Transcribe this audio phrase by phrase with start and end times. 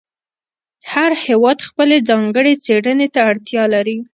[0.91, 3.97] هر هېواد خپلې ځانګړې څېړنې ته اړتیا لري.